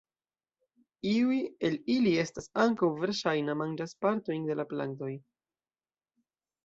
Iuj 1.09 1.35
el 1.69 1.75
ili 1.95 2.13
estas 2.23 2.49
ankaŭ 2.63 2.89
verŝajna 3.03 3.57
manĝas 3.63 3.95
partojn 4.07 4.49
de 4.49 4.57
la 4.63 4.67
plantoj. 4.73 5.15